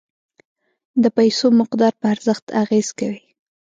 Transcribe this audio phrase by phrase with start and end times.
[1.03, 3.23] د پیسو مقدار په ارزښت اغیز کوي.